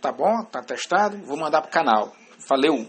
tá 0.00 0.10
bom, 0.12 0.44
tá 0.44 0.62
testado, 0.62 1.18
vou 1.18 1.36
mandar 1.36 1.62
pro 1.62 1.70
canal. 1.70 2.12
Valeu! 2.48 2.86